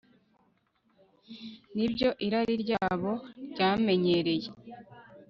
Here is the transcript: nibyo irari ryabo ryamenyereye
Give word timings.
nibyo 1.75 2.09
irari 2.25 2.55
ryabo 2.63 3.11
ryamenyereye 3.51 4.49